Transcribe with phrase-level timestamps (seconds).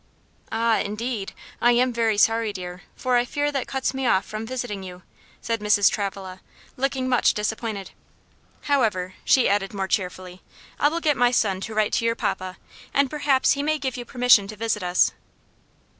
[0.51, 1.31] "Ah, indeed!
[1.61, 5.03] I am very sorry, dear, for I fear that cuts me off from visiting you,"
[5.41, 5.91] said Mrs.
[5.91, 6.41] Travilla,
[6.75, 7.91] looking much disappointed.
[8.61, 10.41] "However," she added more cheerfully,
[10.79, 12.57] "I will get my son to write to your papa,
[12.95, 15.11] and perhaps he may give you permission to visit us."